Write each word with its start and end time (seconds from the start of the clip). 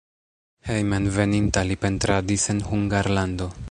Hejmenveninta 0.69 1.65
li 1.71 1.77
pentradis 1.87 2.51
en 2.57 2.67
Hungarlando. 2.73 3.55